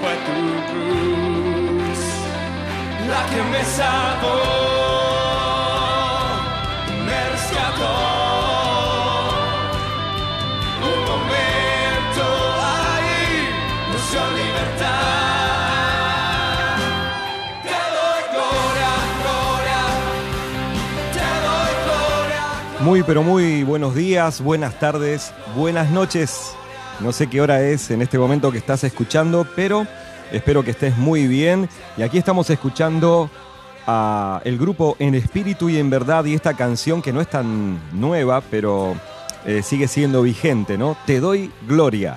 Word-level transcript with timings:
fue 0.00 0.14
tu 0.26 0.38
cruz 0.72 1.98
la 3.08 3.26
que 3.30 3.42
me 3.42 3.64
salvó, 3.64 4.38
me 7.06 7.18
rescató. 7.30 7.94
Un 10.82 11.00
momento 11.10 12.24
ahí 12.60 13.26
nos 13.90 14.04
dio 14.10 14.24
libertad. 14.42 15.06
Te 17.62 17.80
doy 17.96 18.22
gloria, 18.34 18.92
gloria, 19.22 19.82
te 21.14 21.28
doy 21.46 21.72
gloria. 21.84 22.44
Muy, 22.80 23.02
pero 23.02 23.22
muy 23.22 23.62
buenos 23.64 23.94
días, 23.94 24.40
buenas 24.42 24.78
tardes, 24.78 25.32
buenas 25.54 25.90
noches. 25.90 26.57
No 27.00 27.12
sé 27.12 27.28
qué 27.28 27.40
hora 27.40 27.62
es 27.62 27.92
en 27.92 28.02
este 28.02 28.18
momento 28.18 28.50
que 28.50 28.58
estás 28.58 28.82
escuchando, 28.82 29.46
pero 29.54 29.86
espero 30.32 30.64
que 30.64 30.72
estés 30.72 30.96
muy 30.96 31.28
bien. 31.28 31.68
Y 31.96 32.02
aquí 32.02 32.18
estamos 32.18 32.50
escuchando 32.50 33.30
a 33.86 34.40
el 34.44 34.58
grupo 34.58 34.96
En 34.98 35.14
Espíritu 35.14 35.68
y 35.68 35.78
en 35.78 35.90
Verdad 35.90 36.24
y 36.24 36.34
esta 36.34 36.54
canción 36.54 37.00
que 37.00 37.12
no 37.12 37.20
es 37.20 37.30
tan 37.30 37.78
nueva, 37.92 38.40
pero 38.40 38.96
eh, 39.46 39.62
sigue 39.62 39.86
siendo 39.86 40.22
vigente, 40.22 40.76
¿no? 40.76 40.96
Te 41.06 41.20
doy 41.20 41.52
gloria. 41.68 42.16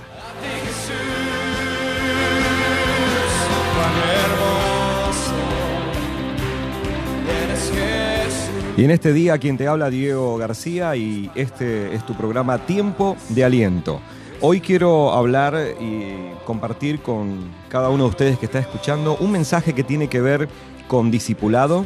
Y 8.77 8.83
en 8.83 8.89
este 8.89 9.13
día 9.13 9.37
quien 9.37 9.57
te 9.59 9.67
habla 9.67 9.91
Diego 9.91 10.37
García 10.37 10.95
y 10.95 11.29
este 11.35 11.93
es 11.93 12.03
tu 12.03 12.15
programa 12.15 12.57
Tiempo 12.65 13.15
de 13.29 13.43
Aliento. 13.43 14.01
Hoy 14.43 14.59
quiero 14.59 15.13
hablar 15.13 15.55
y 15.79 16.33
compartir 16.45 17.03
con 17.03 17.51
cada 17.69 17.89
uno 17.89 18.05
de 18.05 18.09
ustedes 18.09 18.39
que 18.39 18.47
está 18.47 18.57
escuchando 18.57 19.15
un 19.17 19.31
mensaje 19.31 19.73
que 19.73 19.83
tiene 19.83 20.07
que 20.07 20.19
ver 20.19 20.49
con 20.87 21.11
discipulado, 21.11 21.85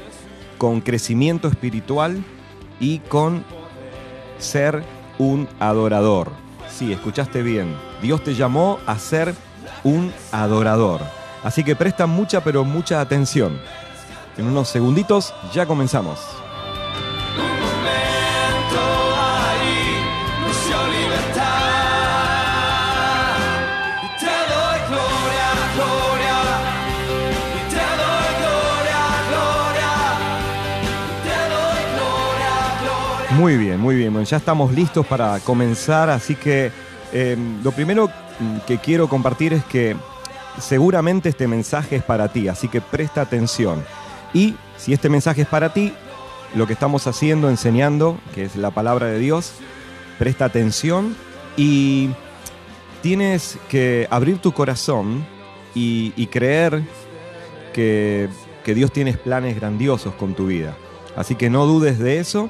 con 0.57 0.79
crecimiento 0.79 1.49
espiritual 1.49 2.23
y 2.79 2.99
con 2.99 3.43
ser 4.37 4.85
un 5.19 5.49
adorador. 5.59 6.31
Sí, 6.69 6.93
escuchaste 6.93 7.43
bien. 7.43 7.75
Dios 8.01 8.23
te 8.23 8.35
llamó 8.35 8.79
a 8.85 8.97
ser 8.99 9.35
un 9.83 10.13
adorador. 10.31 11.01
Así 11.43 11.61
que 11.61 11.75
presta 11.75 12.07
mucha 12.07 12.41
pero 12.41 12.63
mucha 12.63 13.01
atención. 13.01 13.59
En 14.37 14.47
unos 14.47 14.69
segunditos 14.69 15.33
ya 15.53 15.65
comenzamos. 15.65 16.21
Muy 33.35 33.57
bien, 33.57 33.81
muy 33.81 33.97
bien. 33.97 34.13
Bueno, 34.13 34.25
ya 34.25 34.37
estamos 34.37 34.73
listos 34.73 35.05
para 35.05 35.41
comenzar, 35.41 36.09
así 36.09 36.35
que 36.35 36.71
eh, 37.11 37.35
lo 37.61 37.73
primero 37.73 38.07
mm, 38.07 38.59
que 38.65 38.77
quiero 38.77 39.09
compartir 39.09 39.51
es 39.51 39.65
que 39.65 39.97
seguramente 40.57 41.27
este 41.27 41.45
mensaje 41.45 41.97
es 41.97 42.03
para 42.03 42.29
ti, 42.29 42.47
así 42.47 42.69
que 42.69 42.79
presta 42.79 43.19
atención. 43.19 43.83
Y 44.33 44.55
si 44.77 44.93
este 44.93 45.09
mensaje 45.09 45.41
es 45.41 45.49
para 45.49 45.73
ti, 45.73 45.91
lo 46.55 46.65
que 46.65 46.71
estamos 46.71 47.07
haciendo, 47.07 47.49
enseñando, 47.49 48.17
que 48.33 48.45
es 48.45 48.55
la 48.55 48.71
palabra 48.71 49.07
de 49.07 49.19
Dios, 49.19 49.51
presta 50.17 50.45
atención 50.45 51.13
y 51.57 52.11
tienes 53.01 53.57
que 53.67 54.07
abrir 54.11 54.37
tu 54.37 54.53
corazón 54.53 55.25
y, 55.73 56.13
y 56.15 56.27
creer 56.27 56.83
que, 57.73 58.29
que 58.63 58.73
Dios 58.73 58.93
tiene 58.93 59.11
planes 59.11 59.57
grandiosos 59.57 60.13
con 60.13 60.35
tu 60.35 60.47
vida. 60.47 60.77
Así 61.17 61.35
que 61.35 61.49
no 61.49 61.65
dudes 61.65 61.99
de 61.99 62.19
eso 62.19 62.49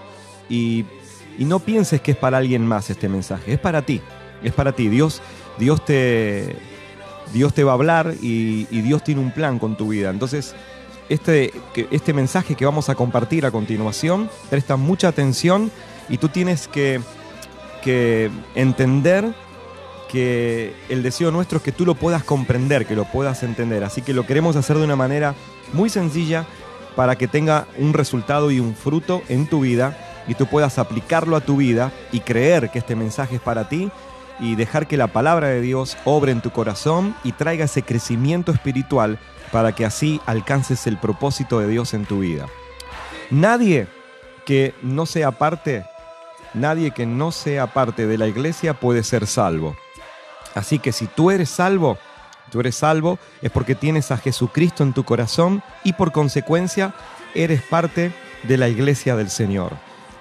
y, 0.50 0.86
no 1.38 1.60
pienses 1.60 2.00
que 2.00 2.12
es 2.12 2.18
para 2.18 2.38
alguien 2.38 2.66
más 2.66 2.90
este 2.90 3.10
mensaje, 3.10 3.54
es 3.54 3.60
para 3.60 3.82
ti, 3.82 4.02
es 4.42 4.54
para 4.54 4.72
ti. 4.72 4.88
Dios, 4.88 5.22
Dios, 5.60 5.84
te, 5.84 6.56
Dios 7.34 7.54
te 7.54 7.66
va 7.66 7.72
a 7.72 7.76
hablar 7.76 8.14
y, 8.22 8.64
Dios 8.66 9.04
tiene 9.04 9.22
un 9.22 9.32
plan 9.32 9.60
con 9.60 9.76
tu 9.76 9.90
vida. 9.90 10.10
Entonces, 10.10 10.56
este, 11.10 11.52
este 11.92 12.14
mensaje 12.14 12.56
que 12.56 12.66
vamos 12.66 12.90
a 12.90 12.96
compartir 12.96 13.46
a 13.46 13.52
continuación, 13.52 14.30
presta 14.50 14.78
mucha 14.78 15.10
atención 15.10 15.72
y 16.08 16.18
tú 16.18 16.30
tienes 16.30 16.70
que 16.70 17.02
entender 18.56 19.34
que 20.16 20.74
el 20.88 21.04
deseo 21.04 21.32
nuestro 21.32 21.58
es 21.58 21.64
que 21.64 21.74
tú 21.74 21.86
lo 21.86 21.96
puedas 21.96 22.24
comprender, 22.24 22.86
que 22.86 22.96
lo 22.96 23.04
puedas 23.06 23.44
entender. 23.44 23.84
Así 23.84 24.02
que 24.02 24.14
lo 24.14 24.26
queremos 24.26 24.56
hacer 24.56 24.78
de 24.78 24.86
una 24.86 24.96
manera 24.96 25.36
muy 25.74 25.90
sencilla 25.90 26.46
para 26.96 27.18
que 27.18 27.28
tenga 27.28 27.68
un 27.78 27.94
resultado 27.94 28.52
y 28.52 28.60
un 28.60 28.76
fruto 28.76 29.22
en 29.28 29.48
tu 29.48 29.62
vida 29.62 30.05
y 30.28 30.36
tú 30.36 30.48
puedas 30.48 30.80
aplicarlo 30.80 31.36
a 31.36 31.42
tu 31.42 31.58
vida 31.58 31.92
y 32.12 32.22
creer 32.22 32.70
que 32.70 32.80
este 32.80 32.96
mensaje 32.96 33.36
es 33.36 33.42
para 33.42 33.70
ti 33.70 33.92
y 34.40 34.56
dejar 34.56 34.88
que 34.88 34.98
la 34.98 35.08
palabra 35.08 35.48
de 35.48 35.62
Dios 35.62 35.98
obre 36.06 36.32
en 36.32 36.42
tu 36.42 36.52
corazón 36.52 37.16
y 37.24 37.32
traiga 37.32 37.66
ese 37.66 37.84
crecimiento 37.84 38.52
espiritual 38.52 39.20
para 39.52 39.74
que 39.74 39.86
así 39.86 40.20
alcances 40.26 40.88
el 40.88 40.98
propósito 40.98 41.60
de 41.60 41.68
Dios 41.68 41.94
en 41.94 42.06
tu 42.06 42.20
vida. 42.20 42.48
Nadie 43.30 43.88
que 44.46 44.74
no 44.82 45.06
sea 45.06 45.32
parte, 45.32 45.86
nadie 46.54 46.92
que 46.92 47.06
no 47.06 47.32
sea 47.32 47.68
parte 47.68 48.08
de 48.08 48.18
la 48.18 48.28
iglesia 48.28 48.74
puede 48.74 49.04
ser 49.04 49.28
salvo. 49.28 49.76
Así 50.54 50.80
que 50.80 50.92
si 50.92 51.08
tú 51.08 51.32
eres 51.32 51.50
salvo, 51.50 51.98
tú 52.52 52.60
eres 52.60 52.76
salvo 52.76 53.20
es 53.42 53.52
porque 53.52 53.76
tienes 53.76 54.12
a 54.12 54.18
Jesucristo 54.18 54.84
en 54.84 54.94
tu 54.94 55.04
corazón 55.04 55.64
y 55.84 55.94
por 55.94 56.12
consecuencia 56.12 56.94
eres 57.34 57.62
parte 57.62 58.12
de 58.44 58.58
la 58.58 58.70
iglesia 58.70 59.16
del 59.16 59.30
Señor. 59.30 59.74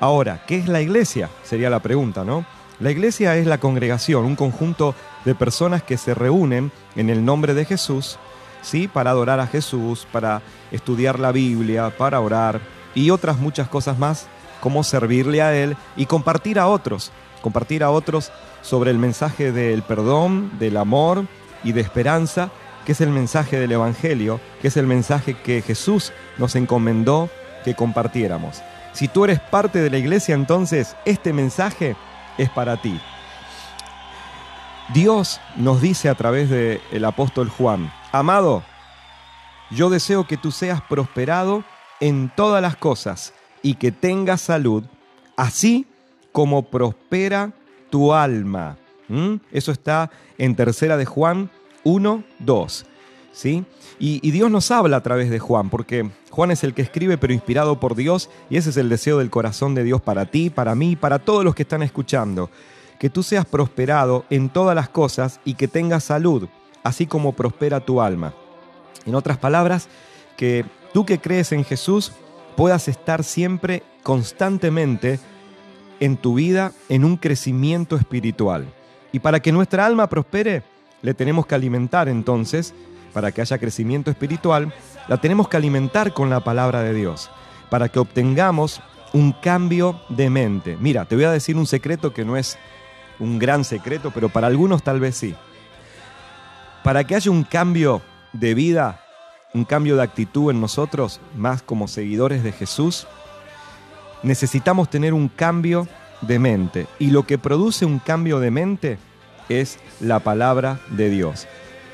Ahora, 0.04 0.42
¿qué 0.46 0.58
es 0.58 0.68
la 0.68 0.82
iglesia? 0.82 1.30
Sería 1.44 1.70
la 1.70 1.80
pregunta, 1.80 2.24
¿no? 2.24 2.44
La 2.78 2.90
iglesia 2.90 3.38
es 3.38 3.46
la 3.46 3.56
congregación, 3.56 4.26
un 4.26 4.36
conjunto 4.36 4.94
de 5.24 5.34
personas 5.34 5.82
que 5.82 5.96
se 5.96 6.12
reúnen 6.12 6.72
en 6.94 7.08
el 7.08 7.24
nombre 7.24 7.54
de 7.54 7.64
Jesús, 7.64 8.18
¿sí? 8.60 8.86
Para 8.86 9.12
adorar 9.12 9.40
a 9.40 9.46
Jesús, 9.46 10.06
para 10.12 10.42
estudiar 10.70 11.18
la 11.18 11.32
Biblia, 11.32 11.88
para 11.96 12.20
orar 12.20 12.60
y 12.94 13.08
otras 13.08 13.38
muchas 13.38 13.66
cosas 13.68 13.98
más, 13.98 14.26
como 14.60 14.84
servirle 14.84 15.40
a 15.40 15.56
Él 15.56 15.74
y 15.96 16.04
compartir 16.04 16.58
a 16.58 16.68
otros, 16.68 17.10
compartir 17.40 17.82
a 17.82 17.90
otros 17.90 18.30
sobre 18.60 18.90
el 18.90 18.98
mensaje 18.98 19.52
del 19.52 19.82
perdón, 19.84 20.58
del 20.58 20.76
amor 20.76 21.24
y 21.62 21.72
de 21.72 21.80
esperanza, 21.80 22.50
que 22.84 22.92
es 22.92 23.00
el 23.00 23.08
mensaje 23.08 23.58
del 23.58 23.72
Evangelio, 23.72 24.38
que 24.60 24.68
es 24.68 24.76
el 24.76 24.86
mensaje 24.86 25.32
que 25.32 25.62
Jesús 25.62 26.12
nos 26.36 26.56
encomendó 26.56 27.30
que 27.64 27.74
compartiéramos. 27.74 28.60
Si 28.94 29.08
tú 29.08 29.24
eres 29.24 29.40
parte 29.40 29.80
de 29.80 29.90
la 29.90 29.98
iglesia, 29.98 30.36
entonces 30.36 30.96
este 31.04 31.32
mensaje 31.32 31.96
es 32.38 32.48
para 32.48 32.80
ti. 32.80 32.98
Dios 34.92 35.40
nos 35.56 35.80
dice 35.80 36.08
a 36.08 36.14
través 36.14 36.48
del 36.48 37.04
apóstol 37.04 37.48
Juan, 37.48 37.92
amado, 38.12 38.62
yo 39.70 39.90
deseo 39.90 40.28
que 40.28 40.36
tú 40.36 40.52
seas 40.52 40.80
prosperado 40.82 41.64
en 42.00 42.30
todas 42.36 42.62
las 42.62 42.76
cosas 42.76 43.34
y 43.62 43.74
que 43.74 43.90
tengas 43.90 44.42
salud, 44.42 44.84
así 45.36 45.86
como 46.30 46.70
prospera 46.70 47.52
tu 47.90 48.12
alma. 48.12 48.76
¿Mm? 49.08 49.36
Eso 49.50 49.72
está 49.72 50.10
en 50.38 50.54
tercera 50.54 50.96
de 50.96 51.04
Juan 51.04 51.50
1, 51.82 52.22
2. 52.38 52.86
¿sí? 53.32 53.64
Y, 53.98 54.20
y 54.26 54.30
Dios 54.30 54.50
nos 54.50 54.70
habla 54.70 54.98
a 54.98 55.02
través 55.02 55.30
de 55.30 55.38
Juan, 55.38 55.68
porque 55.68 56.10
Juan 56.34 56.50
es 56.50 56.64
el 56.64 56.74
que 56.74 56.82
escribe, 56.82 57.16
pero 57.16 57.32
inspirado 57.32 57.78
por 57.78 57.94
Dios, 57.94 58.28
y 58.50 58.56
ese 58.56 58.70
es 58.70 58.76
el 58.76 58.88
deseo 58.88 59.18
del 59.18 59.30
corazón 59.30 59.76
de 59.76 59.84
Dios 59.84 60.02
para 60.02 60.26
ti, 60.26 60.50
para 60.50 60.74
mí, 60.74 60.96
para 60.96 61.20
todos 61.20 61.44
los 61.44 61.54
que 61.54 61.62
están 61.62 61.84
escuchando. 61.84 62.50
Que 62.98 63.08
tú 63.08 63.22
seas 63.22 63.46
prosperado 63.46 64.24
en 64.30 64.48
todas 64.48 64.74
las 64.74 64.88
cosas 64.88 65.38
y 65.44 65.54
que 65.54 65.68
tengas 65.68 66.02
salud, 66.02 66.48
así 66.82 67.06
como 67.06 67.34
prospera 67.34 67.78
tu 67.78 68.00
alma. 68.00 68.34
En 69.06 69.14
otras 69.14 69.38
palabras, 69.38 69.88
que 70.36 70.64
tú 70.92 71.06
que 71.06 71.20
crees 71.20 71.52
en 71.52 71.64
Jesús 71.64 72.10
puedas 72.56 72.88
estar 72.88 73.22
siempre, 73.22 73.84
constantemente, 74.02 75.20
en 76.00 76.16
tu 76.16 76.34
vida 76.34 76.72
en 76.88 77.04
un 77.04 77.16
crecimiento 77.16 77.94
espiritual. 77.94 78.66
Y 79.12 79.20
para 79.20 79.38
que 79.38 79.52
nuestra 79.52 79.86
alma 79.86 80.08
prospere, 80.08 80.64
le 81.04 81.12
tenemos 81.12 81.44
que 81.44 81.54
alimentar 81.54 82.08
entonces, 82.08 82.74
para 83.12 83.30
que 83.30 83.42
haya 83.42 83.58
crecimiento 83.58 84.10
espiritual, 84.10 84.72
la 85.06 85.18
tenemos 85.18 85.48
que 85.48 85.58
alimentar 85.58 86.14
con 86.14 86.30
la 86.30 86.40
palabra 86.40 86.80
de 86.80 86.94
Dios, 86.94 87.30
para 87.68 87.90
que 87.90 87.98
obtengamos 87.98 88.80
un 89.12 89.32
cambio 89.32 90.00
de 90.08 90.30
mente. 90.30 90.78
Mira, 90.80 91.04
te 91.04 91.14
voy 91.14 91.26
a 91.26 91.30
decir 91.30 91.58
un 91.58 91.66
secreto 91.66 92.14
que 92.14 92.24
no 92.24 92.38
es 92.38 92.56
un 93.18 93.38
gran 93.38 93.64
secreto, 93.64 94.12
pero 94.12 94.30
para 94.30 94.46
algunos 94.46 94.82
tal 94.82 94.98
vez 94.98 95.14
sí. 95.14 95.34
Para 96.82 97.04
que 97.04 97.14
haya 97.14 97.30
un 97.30 97.44
cambio 97.44 98.00
de 98.32 98.54
vida, 98.54 99.02
un 99.52 99.66
cambio 99.66 99.96
de 99.96 100.04
actitud 100.04 100.50
en 100.50 100.60
nosotros, 100.62 101.20
más 101.36 101.60
como 101.60 101.86
seguidores 101.86 102.42
de 102.42 102.52
Jesús, 102.52 103.06
necesitamos 104.22 104.88
tener 104.88 105.12
un 105.12 105.28
cambio 105.28 105.86
de 106.22 106.38
mente. 106.38 106.86
Y 106.98 107.10
lo 107.10 107.24
que 107.24 107.36
produce 107.36 107.84
un 107.84 107.98
cambio 107.98 108.40
de 108.40 108.50
mente 108.50 108.98
es 109.48 109.78
la 110.00 110.20
palabra 110.20 110.80
de 110.90 111.10
Dios. 111.10 111.46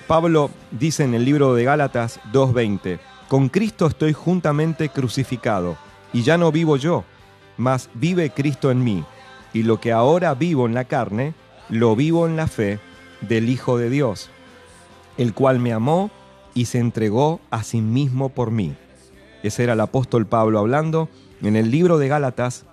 Pablo 0.06 0.50
dice 0.72 1.04
en 1.04 1.14
el 1.14 1.24
libro 1.24 1.54
de 1.54 1.64
Gálatas 1.64 2.20
2.20, 2.32 2.98
con 3.28 3.48
Cristo 3.48 3.86
estoy 3.86 4.12
juntamente 4.12 4.88
crucificado, 4.88 5.76
y 6.12 6.22
ya 6.22 6.36
no 6.36 6.50
vivo 6.50 6.76
yo, 6.76 7.04
mas 7.56 7.88
vive 7.94 8.30
Cristo 8.30 8.70
en 8.70 8.82
mí, 8.82 9.04
y 9.52 9.62
lo 9.62 9.80
que 9.80 9.92
ahora 9.92 10.34
vivo 10.34 10.66
en 10.66 10.74
la 10.74 10.84
carne, 10.84 11.34
lo 11.68 11.94
vivo 11.94 12.26
en 12.26 12.36
la 12.36 12.48
fe 12.48 12.80
del 13.20 13.48
Hijo 13.48 13.78
de 13.78 13.90
Dios, 13.90 14.30
el 15.16 15.34
cual 15.34 15.60
me 15.60 15.72
amó 15.72 16.10
y 16.54 16.64
se 16.64 16.78
entregó 16.78 17.40
a 17.50 17.62
sí 17.62 17.80
mismo 17.80 18.30
por 18.30 18.50
mí. 18.50 18.74
Ese 19.42 19.62
era 19.62 19.74
el 19.74 19.80
apóstol 19.80 20.26
Pablo 20.26 20.58
hablando 20.58 21.08
en 21.42 21.56
el 21.56 21.70
libro 21.70 21.98
de 21.98 22.08
Gálatas 22.08 22.64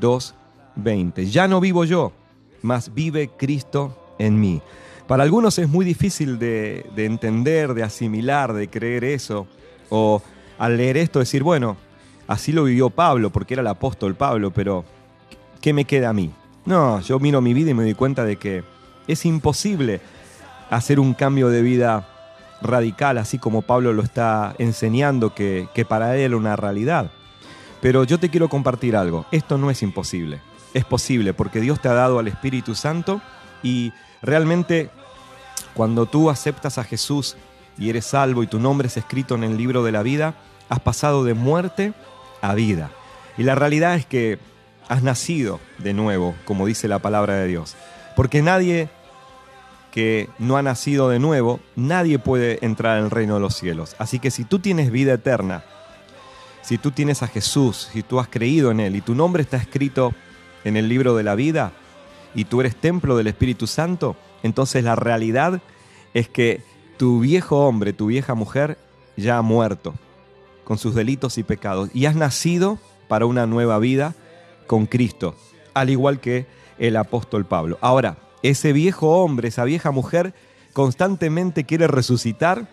2.20. 0.00 1.26
Ya 1.26 1.48
no 1.48 1.60
vivo 1.60 1.84
yo, 1.84 2.12
mas 2.62 2.92
vive 2.94 3.30
Cristo 3.36 3.99
en 4.20 4.38
mí. 4.38 4.62
Para 5.08 5.24
algunos 5.24 5.58
es 5.58 5.68
muy 5.68 5.84
difícil 5.84 6.38
de, 6.38 6.86
de 6.94 7.04
entender, 7.04 7.74
de 7.74 7.82
asimilar, 7.82 8.52
de 8.52 8.68
creer 8.68 9.02
eso, 9.02 9.48
o 9.88 10.22
al 10.58 10.76
leer 10.76 10.96
esto 10.98 11.18
decir, 11.18 11.42
bueno, 11.42 11.76
así 12.28 12.52
lo 12.52 12.64
vivió 12.64 12.90
Pablo, 12.90 13.30
porque 13.30 13.54
era 13.54 13.62
el 13.62 13.66
apóstol 13.66 14.14
Pablo, 14.14 14.52
pero 14.52 14.84
¿qué 15.60 15.72
me 15.72 15.84
queda 15.84 16.10
a 16.10 16.12
mí? 16.12 16.30
No, 16.64 17.00
yo 17.00 17.18
miro 17.18 17.40
mi 17.40 17.54
vida 17.54 17.70
y 17.70 17.74
me 17.74 17.82
doy 17.82 17.94
cuenta 17.94 18.24
de 18.24 18.36
que 18.36 18.62
es 19.08 19.24
imposible 19.24 20.00
hacer 20.68 21.00
un 21.00 21.14
cambio 21.14 21.48
de 21.48 21.62
vida 21.62 22.06
radical, 22.62 23.18
así 23.18 23.38
como 23.38 23.62
Pablo 23.62 23.92
lo 23.92 24.02
está 24.02 24.54
enseñando, 24.58 25.34
que, 25.34 25.68
que 25.74 25.84
para 25.84 26.14
él 26.14 26.20
era 26.20 26.36
una 26.36 26.54
realidad. 26.54 27.10
Pero 27.80 28.04
yo 28.04 28.20
te 28.20 28.28
quiero 28.28 28.48
compartir 28.48 28.94
algo, 28.94 29.26
esto 29.32 29.58
no 29.58 29.70
es 29.70 29.82
imposible, 29.82 30.40
es 30.74 30.84
posible 30.84 31.32
porque 31.32 31.60
Dios 31.60 31.80
te 31.80 31.88
ha 31.88 31.94
dado 31.94 32.18
al 32.18 32.28
Espíritu 32.28 32.74
Santo 32.74 33.20
y 33.62 33.92
realmente 34.22 34.90
cuando 35.74 36.06
tú 36.06 36.30
aceptas 36.30 36.78
a 36.78 36.84
Jesús 36.84 37.36
y 37.78 37.88
eres 37.88 38.06
salvo 38.06 38.42
y 38.42 38.46
tu 38.46 38.58
nombre 38.58 38.88
es 38.88 38.96
escrito 38.96 39.34
en 39.34 39.44
el 39.44 39.56
libro 39.56 39.82
de 39.82 39.92
la 39.92 40.02
vida, 40.02 40.34
has 40.68 40.80
pasado 40.80 41.24
de 41.24 41.34
muerte 41.34 41.92
a 42.42 42.54
vida. 42.54 42.90
Y 43.38 43.42
la 43.42 43.54
realidad 43.54 43.94
es 43.94 44.06
que 44.06 44.38
has 44.88 45.02
nacido 45.02 45.60
de 45.78 45.94
nuevo, 45.94 46.34
como 46.44 46.66
dice 46.66 46.88
la 46.88 46.98
palabra 46.98 47.34
de 47.34 47.46
Dios. 47.46 47.76
Porque 48.16 48.42
nadie 48.42 48.90
que 49.92 50.28
no 50.38 50.56
ha 50.56 50.62
nacido 50.62 51.08
de 51.08 51.18
nuevo, 51.18 51.60
nadie 51.76 52.18
puede 52.18 52.64
entrar 52.64 52.98
en 52.98 53.04
el 53.04 53.10
reino 53.10 53.34
de 53.34 53.40
los 53.40 53.56
cielos. 53.56 53.96
Así 53.98 54.18
que 54.18 54.30
si 54.30 54.44
tú 54.44 54.58
tienes 54.58 54.90
vida 54.90 55.14
eterna, 55.14 55.64
si 56.62 56.78
tú 56.78 56.90
tienes 56.90 57.22
a 57.22 57.28
Jesús, 57.28 57.88
si 57.92 58.02
tú 58.02 58.20
has 58.20 58.28
creído 58.28 58.70
en 58.70 58.80
Él 58.80 58.96
y 58.96 59.00
tu 59.00 59.14
nombre 59.14 59.42
está 59.42 59.56
escrito 59.56 60.12
en 60.64 60.76
el 60.76 60.88
libro 60.88 61.16
de 61.16 61.22
la 61.22 61.34
vida 61.34 61.72
y 62.34 62.44
tú 62.44 62.60
eres 62.60 62.76
templo 62.76 63.16
del 63.16 63.26
Espíritu 63.26 63.66
Santo, 63.66 64.16
entonces 64.42 64.84
la 64.84 64.96
realidad 64.96 65.60
es 66.14 66.28
que 66.28 66.62
tu 66.96 67.20
viejo 67.20 67.66
hombre, 67.66 67.92
tu 67.92 68.06
vieja 68.06 68.34
mujer 68.34 68.78
ya 69.16 69.38
ha 69.38 69.42
muerto 69.42 69.94
con 70.64 70.78
sus 70.78 70.94
delitos 70.94 71.38
y 71.38 71.42
pecados 71.42 71.90
y 71.94 72.06
has 72.06 72.14
nacido 72.14 72.78
para 73.08 73.26
una 73.26 73.46
nueva 73.46 73.78
vida 73.78 74.14
con 74.66 74.86
Cristo, 74.86 75.34
al 75.74 75.90
igual 75.90 76.20
que 76.20 76.46
el 76.78 76.96
apóstol 76.96 77.44
Pablo. 77.44 77.78
Ahora, 77.80 78.18
ese 78.42 78.72
viejo 78.72 79.22
hombre, 79.22 79.48
esa 79.48 79.64
vieja 79.64 79.90
mujer, 79.90 80.32
constantemente 80.72 81.64
quiere 81.64 81.88
resucitar 81.88 82.68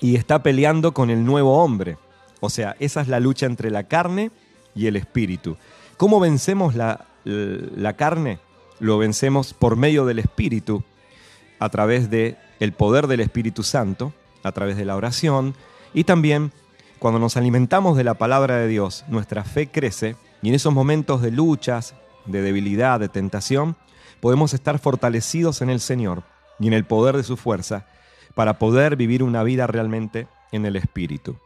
y 0.00 0.16
está 0.16 0.42
peleando 0.42 0.92
con 0.92 1.10
el 1.10 1.24
nuevo 1.24 1.62
hombre. 1.62 1.96
O 2.40 2.50
sea, 2.50 2.76
esa 2.80 3.00
es 3.00 3.08
la 3.08 3.20
lucha 3.20 3.46
entre 3.46 3.70
la 3.70 3.84
carne 3.84 4.30
y 4.74 4.86
el 4.86 4.96
espíritu. 4.96 5.56
¿Cómo 5.96 6.20
vencemos 6.20 6.74
la, 6.74 7.06
la 7.24 7.92
carne? 7.94 8.38
Lo 8.80 8.98
vencemos 8.98 9.54
por 9.54 9.76
medio 9.76 10.04
del 10.04 10.18
espíritu, 10.18 10.82
a 11.58 11.68
través 11.68 12.10
del 12.10 12.36
el 12.60 12.72
poder 12.72 13.06
del 13.06 13.20
Espíritu 13.20 13.62
Santo, 13.62 14.12
a 14.42 14.52
través 14.52 14.76
de 14.76 14.84
la 14.84 14.96
oración 14.96 15.54
y 15.92 16.04
también 16.04 16.52
cuando 16.98 17.18
nos 17.18 17.36
alimentamos 17.36 17.96
de 17.96 18.04
la 18.04 18.14
palabra 18.14 18.56
de 18.56 18.68
Dios, 18.68 19.04
nuestra 19.08 19.44
fe 19.44 19.68
crece 19.68 20.16
y 20.42 20.48
en 20.48 20.54
esos 20.54 20.72
momentos 20.72 21.22
de 21.22 21.30
luchas, 21.30 21.94
de 22.26 22.42
debilidad, 22.42 23.00
de 23.00 23.08
tentación, 23.08 23.76
podemos 24.20 24.54
estar 24.54 24.78
fortalecidos 24.78 25.60
en 25.60 25.70
el 25.70 25.80
Señor 25.80 26.22
y 26.58 26.66
en 26.66 26.72
el 26.72 26.84
poder 26.84 27.16
de 27.16 27.24
su 27.24 27.36
fuerza 27.36 27.86
para 28.34 28.58
poder 28.58 28.96
vivir 28.96 29.22
una 29.22 29.42
vida 29.42 29.66
realmente 29.66 30.26
en 30.52 30.66
el 30.66 30.76
Espíritu. 30.76 31.36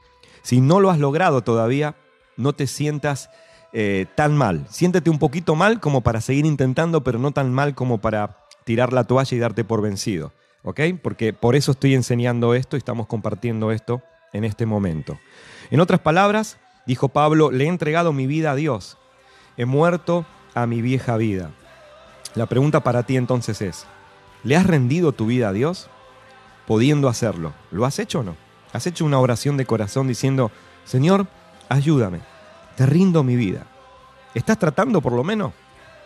Si 0.42 0.60
no 0.60 0.80
lo 0.80 0.90
has 0.90 0.98
logrado 0.98 1.42
todavía, 1.42 1.96
no 2.36 2.52
te 2.52 2.66
sientas 2.66 3.30
eh, 3.72 4.06
tan 4.14 4.36
mal. 4.36 4.66
Siéntete 4.70 5.10
un 5.10 5.18
poquito 5.18 5.54
mal 5.54 5.80
como 5.80 6.02
para 6.02 6.20
seguir 6.20 6.46
intentando, 6.46 7.04
pero 7.04 7.18
no 7.18 7.32
tan 7.32 7.52
mal 7.52 7.74
como 7.74 7.98
para 7.98 8.38
tirar 8.64 8.92
la 8.92 9.04
toalla 9.04 9.36
y 9.36 9.40
darte 9.40 9.64
por 9.64 9.82
vencido. 9.82 10.32
¿Ok? 10.62 10.80
Porque 11.02 11.32
por 11.32 11.56
eso 11.56 11.72
estoy 11.72 11.94
enseñando 11.94 12.54
esto 12.54 12.76
y 12.76 12.78
estamos 12.78 13.06
compartiendo 13.06 13.70
esto 13.72 14.02
en 14.32 14.44
este 14.44 14.66
momento. 14.66 15.18
En 15.70 15.80
otras 15.80 16.00
palabras, 16.00 16.58
dijo 16.86 17.08
Pablo, 17.08 17.50
le 17.50 17.64
he 17.64 17.68
entregado 17.68 18.12
mi 18.12 18.26
vida 18.26 18.52
a 18.52 18.54
Dios. 18.54 18.98
He 19.56 19.64
muerto 19.64 20.26
a 20.54 20.66
mi 20.66 20.82
vieja 20.82 21.16
vida. 21.16 21.50
La 22.34 22.46
pregunta 22.46 22.80
para 22.82 23.04
ti 23.04 23.16
entonces 23.16 23.60
es, 23.62 23.86
¿le 24.44 24.56
has 24.56 24.66
rendido 24.66 25.12
tu 25.12 25.26
vida 25.26 25.48
a 25.48 25.52
Dios? 25.52 25.88
Pudiendo 26.66 27.08
hacerlo. 27.08 27.52
¿Lo 27.70 27.84
has 27.84 27.98
hecho 27.98 28.20
o 28.20 28.22
no? 28.22 28.36
¿Has 28.72 28.86
hecho 28.86 29.04
una 29.04 29.18
oración 29.18 29.56
de 29.56 29.66
corazón 29.66 30.08
diciendo, 30.08 30.50
Señor, 30.84 31.26
ayúdame, 31.68 32.20
te 32.78 32.86
rindo 32.86 33.24
mi 33.24 33.34
vida? 33.34 33.66
¿Estás 34.34 34.56
tratando 34.56 35.00
por 35.00 35.12
lo 35.12 35.24
menos? 35.24 35.52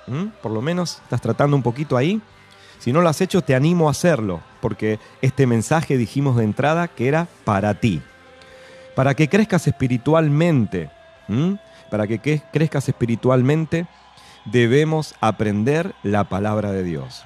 ¿Mm? 0.07 0.29
Por 0.43 0.53
lo 0.53 0.63
menos 0.63 1.01
estás 1.05 1.21
tratando 1.21 1.55
un 1.55 1.63
poquito 1.63 1.99
ahí. 1.99 2.23
Si 2.79 2.95
no 2.95 3.03
lo 3.03 3.11
has 3.11 3.21
hecho, 3.21 3.43
te 3.43 3.55
animo 3.55 3.89
a 3.89 3.91
hacerlo, 3.91 4.41
porque 4.63 4.99
este 5.21 5.47
mensaje 5.47 5.99
dijimos 5.99 6.37
de 6.37 6.45
entrada 6.45 6.89
que 6.89 7.09
era 7.09 7.29
para 7.45 7.75
ti. 7.75 8.01
Para 8.97 9.13
que 9.15 9.29
crezcas 9.29 9.67
espiritualmente, 9.67 10.91
¿m? 11.29 11.59
para 11.91 12.07
que- 12.07 12.43
crezcas 12.51 12.89
espiritualmente, 12.89 13.87
debemos 14.47 15.15
aprender 15.21 15.95
la 16.03 16.25
palabra 16.25 16.73
de 16.73 16.85
Dios. 16.85 17.23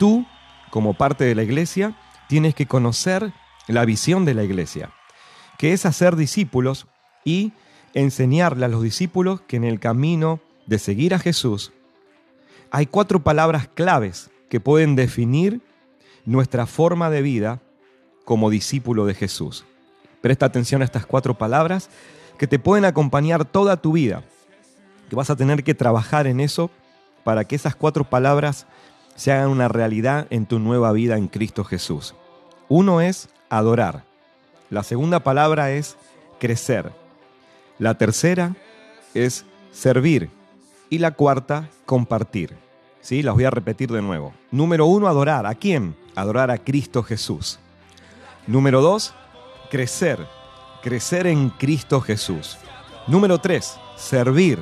Tú, 0.00 0.26
como 0.70 0.94
parte 0.94 1.24
de 1.24 1.36
la 1.36 1.44
iglesia, 1.44 1.94
tienes 2.28 2.56
que 2.56 2.66
conocer 2.66 3.32
la 3.68 3.84
visión 3.84 4.24
de 4.24 4.34
la 4.34 4.42
iglesia, 4.42 4.90
que 5.56 5.72
es 5.72 5.86
hacer 5.86 6.16
discípulos 6.16 6.88
y 7.24 7.52
enseñarle 7.94 8.64
a 8.64 8.68
los 8.68 8.82
discípulos 8.82 9.40
que 9.42 9.56
en 9.56 9.64
el 9.64 9.80
camino 9.80 10.40
de 10.66 10.78
seguir 10.78 11.14
a 11.14 11.18
Jesús 11.18 11.72
hay 12.70 12.86
cuatro 12.86 13.20
palabras 13.20 13.68
claves 13.68 14.30
que 14.48 14.60
pueden 14.60 14.96
definir 14.96 15.60
nuestra 16.24 16.66
forma 16.66 17.10
de 17.10 17.22
vida 17.22 17.60
como 18.24 18.50
discípulo 18.50 19.06
de 19.06 19.14
Jesús. 19.14 19.64
Presta 20.20 20.46
atención 20.46 20.82
a 20.82 20.84
estas 20.84 21.06
cuatro 21.06 21.38
palabras 21.38 21.88
que 22.36 22.46
te 22.46 22.58
pueden 22.58 22.84
acompañar 22.84 23.44
toda 23.44 23.78
tu 23.78 23.92
vida, 23.92 24.22
que 25.08 25.16
vas 25.16 25.30
a 25.30 25.36
tener 25.36 25.64
que 25.64 25.74
trabajar 25.74 26.26
en 26.26 26.40
eso 26.40 26.70
para 27.24 27.44
que 27.44 27.56
esas 27.56 27.74
cuatro 27.74 28.04
palabras 28.04 28.66
se 29.16 29.32
hagan 29.32 29.48
una 29.48 29.68
realidad 29.68 30.26
en 30.30 30.46
tu 30.46 30.58
nueva 30.58 30.92
vida 30.92 31.16
en 31.16 31.28
Cristo 31.28 31.64
Jesús. 31.64 32.14
Uno 32.68 33.00
es 33.00 33.28
adorar. 33.48 34.04
La 34.70 34.82
segunda 34.82 35.20
palabra 35.20 35.70
es 35.72 35.96
crecer. 36.38 36.92
La 37.78 37.94
tercera 37.94 38.56
es 39.14 39.44
servir. 39.72 40.30
Y 40.90 40.98
la 40.98 41.12
cuarta, 41.12 41.68
compartir. 41.86 42.56
¿Sí? 43.00 43.22
Las 43.22 43.34
voy 43.34 43.44
a 43.44 43.50
repetir 43.50 43.90
de 43.90 44.02
nuevo. 44.02 44.32
Número 44.50 44.86
uno, 44.86 45.06
adorar. 45.06 45.46
¿A 45.46 45.54
quién? 45.54 45.94
Adorar 46.14 46.50
a 46.50 46.58
Cristo 46.58 47.02
Jesús. 47.02 47.58
Número 48.46 48.80
dos, 48.80 49.14
crecer. 49.70 50.26
Crecer 50.82 51.26
en 51.26 51.50
Cristo 51.50 52.00
Jesús. 52.00 52.56
Número 53.06 53.38
tres, 53.38 53.78
servir. 53.96 54.58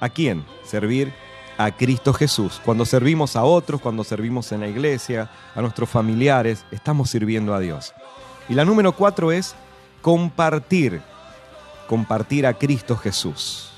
¿A 0.00 0.08
quién? 0.08 0.44
Servir 0.64 1.12
a 1.58 1.70
Cristo 1.70 2.12
Jesús. 2.12 2.60
Cuando 2.64 2.84
servimos 2.84 3.36
a 3.36 3.44
otros, 3.44 3.80
cuando 3.80 4.04
servimos 4.04 4.52
en 4.52 4.60
la 4.60 4.68
iglesia, 4.68 5.30
a 5.54 5.60
nuestros 5.60 5.88
familiares, 5.88 6.64
estamos 6.70 7.10
sirviendo 7.10 7.54
a 7.54 7.60
Dios. 7.60 7.94
Y 8.48 8.54
la 8.54 8.64
número 8.64 8.92
cuatro 8.92 9.32
es 9.32 9.54
compartir. 10.00 11.00
Compartir 11.92 12.46
a 12.46 12.54
Cristo 12.54 12.96
Jesús. 12.96 13.70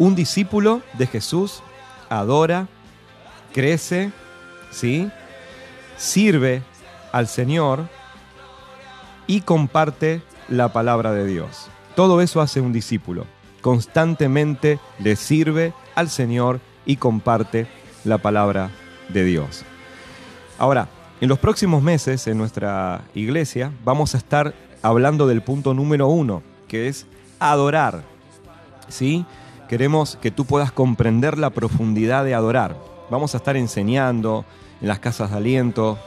Un 0.00 0.16
discípulo 0.16 0.82
de 0.98 1.06
Jesús 1.06 1.62
adora, 2.08 2.66
crece, 3.52 4.10
¿sí? 4.72 5.08
sirve 5.96 6.64
al 7.12 7.28
Señor 7.28 7.86
y 9.28 9.42
comparte 9.42 10.22
la 10.48 10.72
palabra 10.72 11.12
de 11.12 11.24
Dios. 11.24 11.68
Todo 11.94 12.20
eso 12.20 12.40
hace 12.40 12.60
un 12.60 12.72
discípulo. 12.72 13.26
constantemente 13.60 14.80
le 14.98 15.14
sirve 15.14 15.72
al 15.94 16.10
Señor 16.10 16.58
y 16.84 16.96
comparte 16.96 17.68
la 18.02 18.18
palabra 18.18 18.72
de 19.08 19.22
Dios. 19.22 19.62
Ahora, 20.58 20.88
en 21.20 21.28
los 21.28 21.38
próximos 21.38 21.80
meses 21.80 22.26
en 22.26 22.38
nuestra 22.38 23.02
iglesia 23.14 23.70
vamos 23.84 24.16
a 24.16 24.18
estar 24.18 24.52
hablando 24.82 25.28
del 25.28 25.42
punto 25.42 25.74
número 25.74 26.08
uno, 26.08 26.42
que 26.66 26.88
es 26.88 27.06
adorar. 27.40 28.02
¿Sí? 28.88 29.24
Queremos 29.68 30.16
que 30.16 30.30
tú 30.30 30.44
puedas 30.44 30.72
comprender 30.72 31.38
la 31.38 31.50
profundidad 31.50 32.24
de 32.24 32.34
adorar. 32.34 32.76
Vamos 33.10 33.34
a 33.34 33.38
estar 33.38 33.56
enseñando 33.56 34.44
en 34.80 34.88
las 34.88 35.00
casas 35.00 35.30
de 35.30 35.36
aliento, 35.36 35.98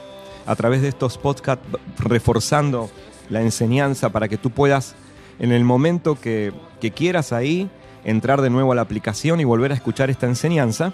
a 0.46 0.56
través 0.56 0.82
de 0.82 0.88
estos 0.88 1.18
podcasts, 1.18 1.66
reforzando 1.98 2.90
la 3.30 3.40
enseñanza 3.40 4.10
para 4.10 4.28
que 4.28 4.36
tú 4.36 4.50
puedas, 4.50 4.94
en 5.38 5.52
el 5.52 5.64
momento 5.64 6.18
que, 6.20 6.52
quieras 6.94 7.32
ahí, 7.32 7.70
entrar 8.04 8.42
de 8.42 8.50
nuevo 8.50 8.72
a 8.72 8.74
la 8.74 8.82
aplicación 8.82 9.40
y 9.40 9.44
volver 9.44 9.72
a 9.72 9.74
escuchar 9.74 10.10
esta 10.10 10.26
enseñanza 10.26 10.92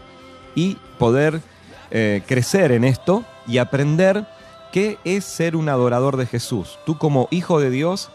y 0.55 0.77
poder 0.99 1.41
eh, 1.91 2.23
crecer 2.27 2.71
en 2.71 2.85
esto 2.85 3.25
y 3.49 3.59
aprender 3.59 4.27
qué 4.73 4.99
es 5.05 5.25
ser 5.25 5.57
un 5.57 5.69
adorador 5.69 6.17
de 6.17 6.27
Jesús. 6.27 6.79
Tú 6.87 6.97
como 6.97 7.27
hijo 7.33 7.59
de 7.59 7.71
Dios, 7.71 8.11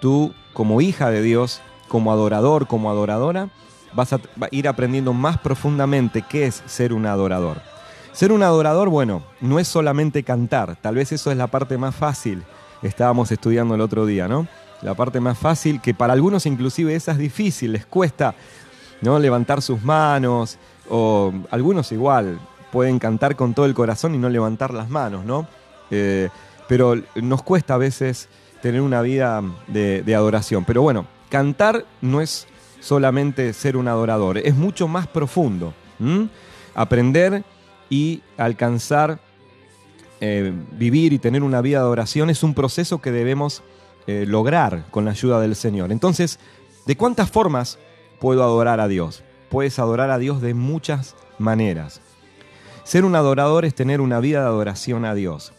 tú 0.00 0.32
como 0.52 0.80
hija 0.80 1.10
de 1.10 1.22
Dios, 1.22 1.60
como 1.88 2.12
adorador, 2.12 2.66
como 2.66 2.90
adoradora, 2.90 3.48
vas 3.94 4.12
a 4.12 4.20
ir 4.50 4.68
aprendiendo 4.68 5.12
más 5.12 5.38
profundamente 5.38 6.22
qué 6.28 6.46
es 6.46 6.62
ser 6.66 6.92
un 6.92 7.06
adorador. 7.06 7.60
Ser 8.12 8.32
un 8.32 8.42
adorador, 8.42 8.88
bueno, 8.88 9.22
no 9.40 9.58
es 9.58 9.68
solamente 9.68 10.24
cantar, 10.24 10.76
tal 10.76 10.96
vez 10.96 11.12
eso 11.12 11.30
es 11.30 11.36
la 11.36 11.46
parte 11.46 11.78
más 11.78 11.94
fácil. 11.94 12.42
Estábamos 12.82 13.30
estudiando 13.30 13.74
el 13.74 13.80
otro 13.80 14.06
día, 14.06 14.26
¿no? 14.26 14.48
La 14.82 14.94
parte 14.94 15.20
más 15.20 15.38
fácil, 15.38 15.80
que 15.80 15.94
para 15.94 16.12
algunos 16.12 16.46
inclusive 16.46 16.94
esa 16.94 17.12
es 17.12 17.18
difícil, 17.18 17.72
les 17.72 17.86
cuesta 17.86 18.34
¿no? 19.02 19.18
levantar 19.18 19.62
sus 19.62 19.82
manos, 19.82 20.58
o 20.88 21.32
algunos 21.50 21.92
igual, 21.92 22.40
pueden 22.72 22.98
cantar 22.98 23.36
con 23.36 23.54
todo 23.54 23.66
el 23.66 23.74
corazón 23.74 24.14
y 24.14 24.18
no 24.18 24.28
levantar 24.28 24.72
las 24.72 24.88
manos, 24.88 25.24
¿no? 25.24 25.46
Eh, 25.90 26.28
pero 26.68 26.94
nos 27.16 27.42
cuesta 27.42 27.74
a 27.74 27.78
veces 27.78 28.28
tener 28.60 28.80
una 28.80 29.02
vida 29.02 29.42
de, 29.66 30.14
adoración. 30.14 30.64
Pero 30.64 30.82
bueno, 30.82 31.06
cantar 31.28 31.84
no 32.00 32.20
es 32.20 32.46
solamente 32.80 33.52
ser 33.52 33.76
un 33.76 33.88
adorador, 33.88 34.38
es 34.38 34.54
mucho 34.54 34.88
más 34.88 35.06
profundo. 35.06 35.74
Aprender 36.74 37.44
y 37.90 38.22
alcanzar, 38.36 39.20
eh, 40.20 40.52
vivir 40.72 41.12
y 41.12 41.18
tener 41.18 41.42
una 41.42 41.60
vida 41.60 41.78
de 41.78 41.84
adoración 41.84 42.30
es 42.30 42.42
un 42.42 42.54
proceso 42.54 43.00
que 43.00 43.10
debemos 43.10 43.62
eh, 44.06 44.24
lograr 44.26 44.86
con 44.90 45.04
la 45.04 45.10
ayuda 45.10 45.40
del 45.40 45.56
Señor. 45.56 45.92
Entonces, 45.92 46.38
¿de 46.86 46.96
cuántas 46.96 47.30
formas 47.30 47.78
puedo 48.18 48.42
adorar 48.42 48.80
a 48.80 48.88
Dios? 48.88 49.22
Puedes 49.50 49.78
adorar 49.78 50.10
a 50.10 50.18
Dios 50.18 50.40
de 50.40 50.54
muchas 50.54 51.16
maneras. 51.38 52.00
Ser 52.84 53.04
un 53.04 53.14
adorador 53.14 53.64
es 53.64 53.74
tener 53.74 54.00
una 54.00 54.20
vida 54.20 54.40
de 54.40 54.46
adoración 54.46 55.04
a 55.04 55.14
Dios. 55.14 55.52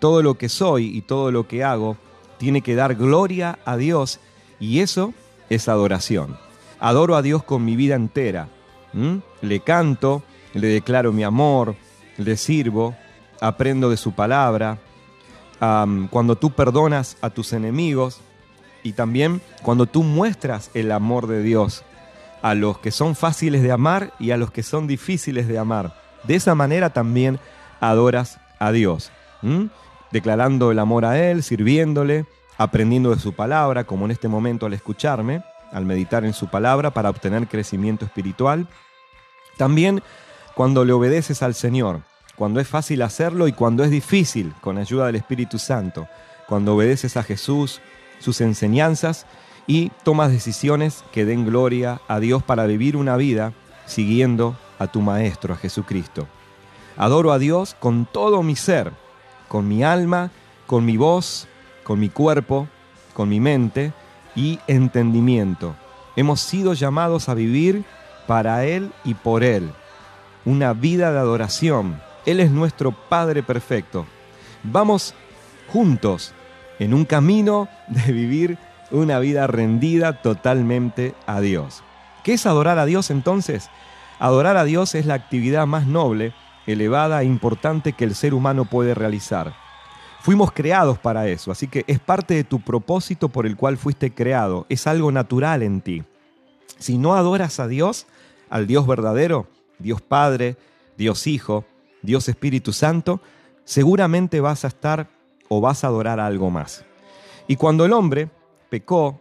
Todo 0.00 0.22
lo 0.22 0.34
que 0.34 0.48
soy 0.48 0.86
y 0.96 1.02
todo 1.02 1.30
lo 1.30 1.46
que 1.46 1.62
hago 1.62 1.96
tiene 2.38 2.60
que 2.60 2.74
dar 2.74 2.94
gloria 2.94 3.58
a 3.64 3.76
Dios 3.76 4.20
y 4.60 4.80
eso 4.80 5.12
es 5.50 5.68
adoración. 5.68 6.36
Adoro 6.80 7.16
a 7.16 7.22
Dios 7.22 7.42
con 7.42 7.64
mi 7.64 7.76
vida 7.76 7.94
entera. 7.94 8.48
Le 9.40 9.60
canto, 9.60 10.22
le 10.52 10.68
declaro 10.68 11.12
mi 11.12 11.24
amor, 11.24 11.74
le 12.16 12.36
sirvo, 12.36 12.94
aprendo 13.40 13.90
de 13.90 13.96
su 13.96 14.12
palabra. 14.12 14.78
cuando 15.58 16.36
tú 16.36 16.50
perdonas 16.50 17.16
a 17.20 17.30
tus 17.30 17.52
enemigos 17.52 18.20
y 18.82 18.92
también 18.92 19.40
cuando 19.62 19.86
tú 19.86 20.02
muestras 20.02 20.70
el 20.74 20.92
amor 20.92 21.26
de 21.26 21.42
Dios 21.42 21.84
a 22.42 22.54
los 22.54 22.78
que 22.78 22.90
son 22.90 23.16
fáciles 23.16 23.62
de 23.62 23.72
amar 23.72 24.12
y 24.18 24.30
a 24.30 24.36
los 24.36 24.50
que 24.50 24.62
son 24.62 24.86
difíciles 24.86 25.48
de 25.48 25.58
amar. 25.58 25.94
De 26.24 26.34
esa 26.34 26.54
manera 26.54 26.90
también 26.90 27.40
adoras 27.80 28.38
a 28.58 28.70
Dios, 28.72 29.10
declarando 30.14 30.70
el 30.70 30.78
amor 30.78 31.04
a 31.04 31.18
Él, 31.18 31.42
sirviéndole, 31.42 32.24
aprendiendo 32.56 33.10
de 33.10 33.20
su 33.20 33.32
palabra, 33.32 33.82
como 33.82 34.04
en 34.04 34.12
este 34.12 34.28
momento 34.28 34.64
al 34.64 34.72
escucharme, 34.72 35.42
al 35.72 35.84
meditar 35.84 36.24
en 36.24 36.32
su 36.32 36.46
palabra 36.46 36.92
para 36.92 37.10
obtener 37.10 37.48
crecimiento 37.48 38.04
espiritual. 38.04 38.68
También 39.58 40.04
cuando 40.54 40.84
le 40.84 40.92
obedeces 40.92 41.42
al 41.42 41.54
Señor, 41.54 42.02
cuando 42.36 42.60
es 42.60 42.68
fácil 42.68 43.02
hacerlo 43.02 43.48
y 43.48 43.52
cuando 43.52 43.82
es 43.82 43.90
difícil, 43.90 44.54
con 44.60 44.78
ayuda 44.78 45.06
del 45.06 45.16
Espíritu 45.16 45.58
Santo, 45.58 46.06
cuando 46.46 46.76
obedeces 46.76 47.16
a 47.16 47.24
Jesús, 47.24 47.80
sus 48.20 48.40
enseñanzas 48.40 49.26
y 49.66 49.90
tomas 50.04 50.30
decisiones 50.30 51.02
que 51.10 51.24
den 51.24 51.44
gloria 51.44 52.00
a 52.06 52.20
Dios 52.20 52.44
para 52.44 52.66
vivir 52.66 52.96
una 52.96 53.16
vida 53.16 53.52
siguiendo 53.84 54.56
a 54.78 54.86
tu 54.86 55.00
Maestro, 55.00 55.54
a 55.54 55.56
Jesucristo. 55.56 56.28
Adoro 56.96 57.32
a 57.32 57.40
Dios 57.40 57.74
con 57.80 58.06
todo 58.06 58.44
mi 58.44 58.54
ser, 58.54 58.92
con 59.54 59.68
mi 59.68 59.84
alma, 59.84 60.32
con 60.66 60.84
mi 60.84 60.96
voz, 60.96 61.46
con 61.84 62.00
mi 62.00 62.08
cuerpo, 62.08 62.66
con 63.12 63.28
mi 63.28 63.38
mente 63.38 63.92
y 64.34 64.58
entendimiento. 64.66 65.76
Hemos 66.16 66.40
sido 66.40 66.72
llamados 66.74 67.28
a 67.28 67.34
vivir 67.34 67.84
para 68.26 68.64
Él 68.64 68.90
y 69.04 69.14
por 69.14 69.44
Él. 69.44 69.70
Una 70.44 70.72
vida 70.72 71.12
de 71.12 71.20
adoración. 71.20 72.02
Él 72.26 72.40
es 72.40 72.50
nuestro 72.50 72.90
Padre 72.90 73.44
perfecto. 73.44 74.06
Vamos 74.64 75.14
juntos 75.72 76.32
en 76.80 76.92
un 76.92 77.04
camino 77.04 77.68
de 77.86 78.10
vivir 78.10 78.58
una 78.90 79.20
vida 79.20 79.46
rendida 79.46 80.20
totalmente 80.20 81.14
a 81.28 81.40
Dios. 81.40 81.84
¿Qué 82.24 82.32
es 82.32 82.44
adorar 82.44 82.80
a 82.80 82.86
Dios 82.86 83.08
entonces? 83.08 83.70
Adorar 84.18 84.56
a 84.56 84.64
Dios 84.64 84.96
es 84.96 85.06
la 85.06 85.14
actividad 85.14 85.64
más 85.68 85.86
noble, 85.86 86.34
elevada 86.66 87.22
e 87.22 87.26
importante 87.26 87.92
que 87.92 88.04
el 88.04 88.14
ser 88.14 88.34
humano 88.34 88.64
puede 88.64 88.94
realizar. 88.94 89.54
Fuimos 90.20 90.52
creados 90.52 90.98
para 90.98 91.28
eso, 91.28 91.50
así 91.50 91.68
que 91.68 91.84
es 91.86 91.98
parte 92.00 92.34
de 92.34 92.44
tu 92.44 92.60
propósito 92.60 93.28
por 93.28 93.46
el 93.46 93.56
cual 93.56 93.76
fuiste 93.76 94.14
creado, 94.14 94.66
es 94.68 94.86
algo 94.86 95.12
natural 95.12 95.62
en 95.62 95.80
ti. 95.80 96.04
Si 96.78 96.96
no 96.96 97.14
adoras 97.14 97.60
a 97.60 97.68
Dios, 97.68 98.06
al 98.48 98.66
Dios 98.66 98.86
verdadero, 98.86 99.48
Dios 99.78 100.00
Padre, 100.00 100.56
Dios 100.96 101.26
Hijo, 101.26 101.64
Dios 102.02 102.28
Espíritu 102.28 102.72
Santo, 102.72 103.20
seguramente 103.64 104.40
vas 104.40 104.64
a 104.64 104.68
estar 104.68 105.10
o 105.48 105.60
vas 105.60 105.84
a 105.84 105.88
adorar 105.88 106.20
a 106.20 106.26
algo 106.26 106.50
más. 106.50 106.84
Y 107.46 107.56
cuando 107.56 107.84
el 107.84 107.92
hombre 107.92 108.30
pecó, 108.70 109.20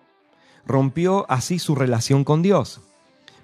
rompió 0.66 1.26
así 1.30 1.60
su 1.60 1.76
relación 1.76 2.24
con 2.24 2.42
Dios 2.42 2.82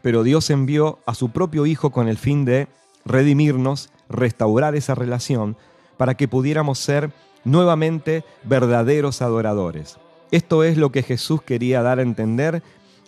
pero 0.02 0.24
Dios 0.24 0.50
envió 0.50 1.00
a 1.06 1.14
su 1.14 1.30
propio 1.30 1.66
Hijo 1.66 1.92
con 1.92 2.08
el 2.08 2.18
fin 2.18 2.46
de 2.46 2.68
redimirnos, 3.10 3.90
restaurar 4.08 4.76
esa 4.76 4.96
relación, 4.96 5.58
para 5.98 6.16
que 6.16 6.30
pudiéramos 6.30 6.80
ser 6.80 7.12
nuevamente 7.44 8.24
verdaderos 8.44 9.22
adoradores. 9.22 9.98
Esto 10.32 10.64
es 10.64 10.78
lo 10.78 10.92
que 10.92 11.04
Jesús 11.04 11.42
quería 11.42 11.82
dar 11.82 12.00
a 12.00 12.04
entender 12.04 12.64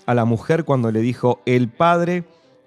a 0.06 0.14
la 0.14 0.26
mujer 0.26 0.66
cuando 0.66 0.92
le 0.92 1.00
dijo, 1.00 1.42
el 1.46 1.70
Padre 1.70 2.26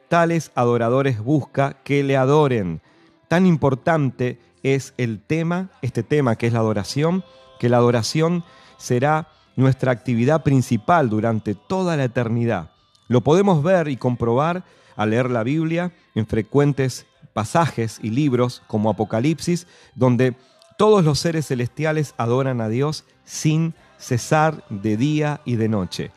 tales 0.08 0.52
adoradores 0.54 1.18
busca 1.18 1.78
que 1.82 2.02
le 2.04 2.16
adoren. 2.16 2.80
Tan 3.28 3.46
importante 3.46 4.38
es 4.62 4.94
el 4.96 5.20
tema, 5.20 5.70
este 5.82 6.02
tema 6.02 6.36
que 6.36 6.46
es 6.46 6.52
la 6.52 6.60
adoración, 6.60 7.24
que 7.58 7.68
la 7.68 7.78
adoración 7.78 8.44
será 8.78 9.28
nuestra 9.56 9.92
actividad 9.92 10.42
principal 10.42 11.10
durante 11.10 11.54
toda 11.54 11.96
la 11.96 12.04
eternidad. 12.04 12.70
Lo 13.08 13.22
podemos 13.22 13.62
ver 13.62 13.88
y 13.88 13.96
comprobar 13.96 14.64
al 14.96 15.10
leer 15.10 15.30
la 15.30 15.42
Biblia 15.42 15.92
en 16.14 16.26
frecuentes 16.26 17.06
pasajes 17.32 17.98
y 18.02 18.10
libros 18.10 18.62
como 18.66 18.90
Apocalipsis, 18.90 19.66
donde 19.94 20.34
todos 20.76 21.04
los 21.04 21.18
seres 21.18 21.46
celestiales 21.46 22.14
adoran 22.16 22.60
a 22.60 22.68
Dios 22.68 23.04
sin 23.24 23.74
cesar 23.98 24.64
de 24.68 24.96
día 24.96 25.40
y 25.44 25.56
de 25.56 25.68
noche. 25.68 26.10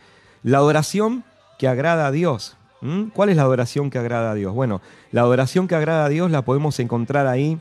La 0.44 0.58
adoración 0.58 1.24
que 1.58 1.68
agrada 1.68 2.08
a 2.08 2.12
Dios. 2.12 2.56
¿Cuál 3.14 3.30
es 3.30 3.36
la 3.36 3.42
adoración 3.42 3.90
que 3.90 3.98
agrada 3.98 4.32
a 4.32 4.36
Dios? 4.36 4.54
Bueno, 4.54 4.82
la 5.12 5.22
adoración 5.22 5.68
que 5.68 5.76
agrada 5.76 6.06
a 6.06 6.10
Dios 6.10 6.30
la 6.30 6.44
podemos 6.44 6.80
encontrar 6.80 7.26
ahí 7.26 7.60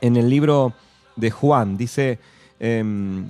en 0.00 0.16
el 0.16 0.30
libro 0.30 0.74
de 1.16 1.30
Juan. 1.32 1.76
Dice, 1.76 2.20
em, 2.60 3.28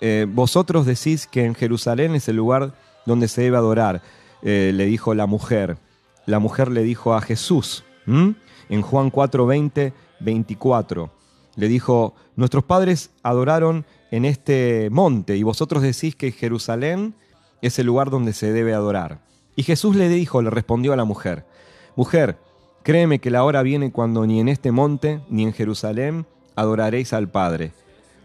eh, 0.00 0.26
vosotros 0.28 0.86
decís 0.86 1.26
que 1.26 1.44
en 1.44 1.54
Jerusalén 1.54 2.14
es 2.14 2.26
el 2.28 2.36
lugar 2.36 2.72
donde 3.04 3.28
se 3.28 3.42
debe 3.42 3.58
adorar. 3.58 4.00
Eh, 4.42 4.72
le 4.74 4.86
dijo 4.86 5.14
la 5.14 5.26
mujer. 5.26 5.76
La 6.26 6.38
mujer 6.38 6.70
le 6.70 6.82
dijo 6.82 7.14
a 7.14 7.20
Jesús, 7.20 7.84
en 8.68 8.82
Juan 8.82 9.10
4, 9.10 9.46
20, 9.46 9.92
24. 10.20 11.10
Le 11.56 11.68
dijo, 11.68 12.14
nuestros 12.36 12.64
padres 12.64 13.10
adoraron 13.22 13.84
en 14.10 14.24
este 14.24 14.88
monte 14.90 15.36
y 15.36 15.42
vosotros 15.42 15.82
decís 15.82 16.16
que 16.16 16.32
Jerusalén 16.32 17.14
es 17.62 17.78
el 17.78 17.86
lugar 17.86 18.10
donde 18.10 18.32
se 18.32 18.52
debe 18.52 18.74
adorar. 18.74 19.20
Y 19.56 19.62
Jesús 19.62 19.96
le 19.96 20.08
dijo, 20.08 20.42
le 20.42 20.50
respondió 20.50 20.92
a 20.92 20.96
la 20.96 21.04
mujer, 21.04 21.46
mujer, 21.96 22.38
créeme 22.82 23.20
que 23.20 23.30
la 23.30 23.44
hora 23.44 23.62
viene 23.62 23.92
cuando 23.92 24.26
ni 24.26 24.40
en 24.40 24.48
este 24.48 24.72
monte 24.72 25.20
ni 25.28 25.44
en 25.44 25.52
Jerusalén 25.52 26.26
adoraréis 26.56 27.12
al 27.12 27.28
Padre. 27.28 27.72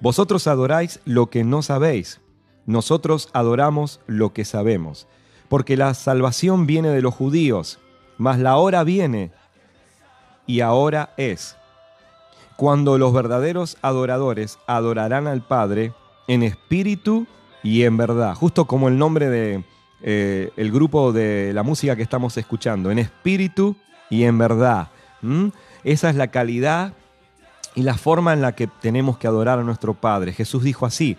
Vosotros 0.02 0.48
adoráis 0.48 1.00
lo 1.06 1.30
que 1.30 1.44
no 1.44 1.62
sabéis, 1.62 2.20
nosotros 2.66 3.30
adoramos 3.34 4.00
lo 4.08 4.34
que 4.34 4.46
sabemos 4.46 5.08
porque 5.50 5.76
la 5.76 5.94
salvación 5.96 6.68
viene 6.68 6.90
de 6.90 7.02
los 7.02 7.14
judíos, 7.14 7.80
mas 8.18 8.40
la 8.40 8.56
hora 8.58 8.84
viene 8.84 9.32
y 10.50 10.62
ahora 10.62 11.12
es, 11.16 11.58
cuando 12.56 12.98
los 12.98 13.14
verdaderos 13.14 13.78
adoradores 13.84 14.58
adorarán 14.66 15.28
al 15.28 15.42
Padre 15.42 15.94
en 16.28 16.42
espíritu 16.42 17.28
y 17.62 17.84
en 17.84 17.98
verdad, 17.98 18.34
justo 18.34 18.66
como 18.66 18.88
el 18.88 18.98
nombre 18.98 19.30
de 19.30 19.64
eh, 20.02 20.50
el 20.58 20.72
grupo 20.72 21.14
de 21.14 21.52
la 21.54 21.62
música 21.62 21.96
que 21.96 22.02
estamos 22.02 22.36
escuchando, 22.36 22.90
en 22.90 22.98
espíritu 22.98 23.76
y 24.10 24.24
en 24.24 24.40
verdad. 24.40 24.88
Esa 25.84 26.10
es 26.10 26.16
la 26.16 26.30
calidad 26.32 26.94
y 27.76 27.84
la 27.84 27.94
forma 27.94 28.34
en 28.34 28.42
la 28.42 28.54
que 28.54 28.66
tenemos 28.66 29.20
que 29.20 29.28
adorar 29.28 29.60
a 29.60 29.64
nuestro 29.64 29.94
Padre. 29.94 30.34
Jesús 30.34 30.64
dijo 30.64 30.88
así, 30.88 31.16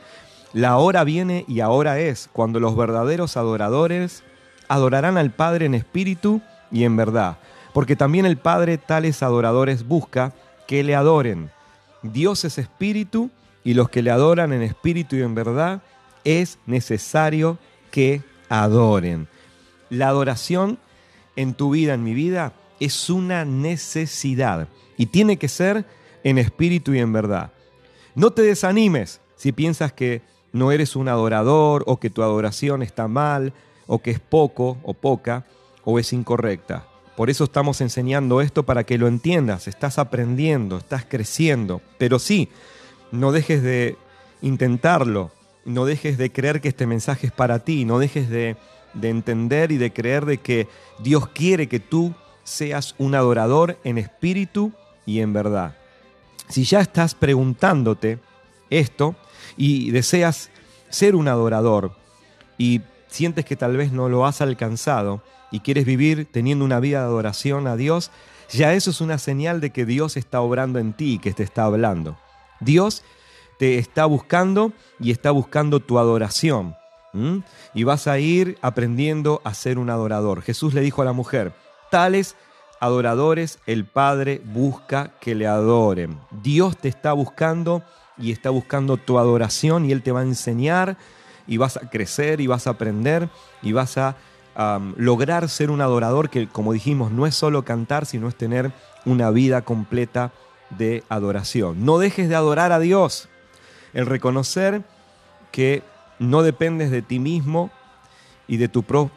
la 0.52 0.76
hora 0.78 1.04
viene 1.04 1.44
y 1.46 1.60
ahora 1.60 2.00
es, 2.00 2.28
cuando 2.32 2.58
los 2.58 2.74
verdaderos 2.74 3.36
adoradores 3.36 4.24
adorarán 4.66 5.16
al 5.18 5.30
Padre 5.30 5.66
en 5.66 5.74
espíritu 5.76 6.40
y 6.72 6.82
en 6.82 6.96
verdad, 6.96 7.36
porque 7.72 7.96
también 7.96 8.26
el 8.26 8.36
Padre 8.36 8.78
tales 8.78 9.22
adoradores 9.22 9.86
busca 9.86 10.32
que 10.66 10.82
le 10.82 10.94
adoren. 10.94 11.50
Dios 12.02 12.44
es 12.44 12.58
espíritu 12.58 13.30
y 13.64 13.74
los 13.74 13.88
que 13.88 14.02
le 14.02 14.10
adoran 14.10 14.52
en 14.52 14.62
espíritu 14.62 15.16
y 15.16 15.22
en 15.22 15.34
verdad 15.34 15.82
es 16.24 16.58
necesario 16.66 17.58
que 17.90 18.22
adoren. 18.48 19.28
La 19.90 20.08
adoración 20.08 20.78
en 21.36 21.54
tu 21.54 21.70
vida, 21.70 21.94
en 21.94 22.04
mi 22.04 22.14
vida, 22.14 22.52
es 22.78 23.10
una 23.10 23.44
necesidad 23.44 24.68
y 24.96 25.06
tiene 25.06 25.36
que 25.36 25.48
ser 25.48 25.84
en 26.24 26.38
espíritu 26.38 26.94
y 26.94 26.98
en 26.98 27.12
verdad. 27.12 27.52
No 28.14 28.30
te 28.30 28.42
desanimes 28.42 29.20
si 29.36 29.52
piensas 29.52 29.92
que 29.92 30.22
no 30.52 30.72
eres 30.72 30.96
un 30.96 31.08
adorador 31.08 31.84
o 31.86 31.98
que 31.98 32.10
tu 32.10 32.22
adoración 32.22 32.82
está 32.82 33.08
mal 33.08 33.52
o 33.86 34.00
que 34.00 34.10
es 34.10 34.20
poco 34.20 34.78
o 34.82 34.94
poca 34.94 35.46
o 35.84 35.98
es 35.98 36.12
incorrecta. 36.12 36.89
Por 37.20 37.28
eso 37.28 37.44
estamos 37.44 37.82
enseñando 37.82 38.40
esto 38.40 38.62
para 38.62 38.84
que 38.84 38.96
lo 38.96 39.06
entiendas, 39.06 39.68
estás 39.68 39.98
aprendiendo, 39.98 40.78
estás 40.78 41.04
creciendo, 41.04 41.82
pero 41.98 42.18
sí, 42.18 42.48
no 43.12 43.30
dejes 43.30 43.62
de 43.62 43.98
intentarlo, 44.40 45.30
no 45.66 45.84
dejes 45.84 46.16
de 46.16 46.32
creer 46.32 46.62
que 46.62 46.68
este 46.68 46.86
mensaje 46.86 47.26
es 47.26 47.32
para 47.34 47.58
ti, 47.58 47.84
no 47.84 47.98
dejes 47.98 48.30
de, 48.30 48.56
de 48.94 49.10
entender 49.10 49.70
y 49.70 49.76
de 49.76 49.92
creer 49.92 50.24
de 50.24 50.38
que 50.38 50.66
Dios 51.00 51.28
quiere 51.28 51.68
que 51.68 51.78
tú 51.78 52.14
seas 52.42 52.94
un 52.96 53.14
adorador 53.14 53.78
en 53.84 53.98
espíritu 53.98 54.72
y 55.04 55.20
en 55.20 55.34
verdad. 55.34 55.76
Si 56.48 56.64
ya 56.64 56.80
estás 56.80 57.14
preguntándote 57.14 58.18
esto 58.70 59.14
y 59.58 59.90
deseas 59.90 60.48
ser 60.88 61.14
un 61.14 61.28
adorador 61.28 61.92
y 62.56 62.80
sientes 63.08 63.44
que 63.44 63.56
tal 63.56 63.76
vez 63.76 63.92
no 63.92 64.08
lo 64.08 64.24
has 64.24 64.40
alcanzado 64.40 65.22
y 65.50 65.60
quieres 65.60 65.84
vivir 65.84 66.28
teniendo 66.30 66.64
una 66.64 66.80
vida 66.80 67.00
de 67.00 67.06
adoración 67.06 67.66
a 67.66 67.76
Dios, 67.76 68.10
ya 68.50 68.74
eso 68.74 68.90
es 68.90 69.00
una 69.00 69.18
señal 69.18 69.60
de 69.60 69.70
que 69.70 69.86
Dios 69.86 70.16
está 70.16 70.40
obrando 70.40 70.78
en 70.78 70.92
ti 70.92 71.14
y 71.14 71.18
que 71.18 71.32
te 71.32 71.42
está 71.42 71.64
hablando. 71.64 72.16
Dios 72.60 73.02
te 73.58 73.78
está 73.78 74.06
buscando 74.06 74.72
y 74.98 75.10
está 75.10 75.30
buscando 75.30 75.80
tu 75.80 75.98
adoración. 75.98 76.76
Y 77.74 77.84
vas 77.84 78.06
a 78.06 78.18
ir 78.18 78.56
aprendiendo 78.62 79.40
a 79.44 79.54
ser 79.54 79.78
un 79.78 79.90
adorador. 79.90 80.42
Jesús 80.42 80.74
le 80.74 80.80
dijo 80.80 81.02
a 81.02 81.04
la 81.04 81.12
mujer, 81.12 81.52
tales 81.90 82.36
adoradores 82.80 83.58
el 83.66 83.84
Padre 83.84 84.40
busca 84.44 85.12
que 85.20 85.34
le 85.34 85.46
adoren. 85.46 86.18
Dios 86.42 86.76
te 86.76 86.88
está 86.88 87.12
buscando 87.12 87.82
y 88.16 88.32
está 88.32 88.50
buscando 88.50 88.96
tu 88.96 89.18
adoración 89.18 89.84
y 89.84 89.92
Él 89.92 90.02
te 90.02 90.12
va 90.12 90.20
a 90.20 90.24
enseñar 90.24 90.96
y 91.46 91.56
vas 91.56 91.76
a 91.76 91.90
crecer 91.90 92.40
y 92.40 92.46
vas 92.46 92.66
a 92.66 92.70
aprender 92.70 93.28
y 93.60 93.72
vas 93.72 93.98
a 93.98 94.16
lograr 94.96 95.48
ser 95.48 95.70
un 95.70 95.80
adorador 95.80 96.30
que, 96.30 96.48
como 96.48 96.72
dijimos, 96.72 97.12
no 97.12 97.26
es 97.26 97.34
solo 97.34 97.64
cantar, 97.64 98.06
sino 98.06 98.28
es 98.28 98.34
tener 98.34 98.72
una 99.06 99.30
vida 99.30 99.62
completa 99.62 100.32
de 100.70 101.02
adoración. 101.08 101.84
No 101.84 101.98
dejes 101.98 102.28
de 102.28 102.36
adorar 102.36 102.72
a 102.72 102.78
Dios. 102.78 103.28
El 103.92 104.06
reconocer 104.06 104.82
que 105.50 105.82
no 106.18 106.42
dependes 106.42 106.90
de 106.90 107.02
ti 107.02 107.18
mismo 107.18 107.70
y 108.46 108.56
de, 108.58 108.70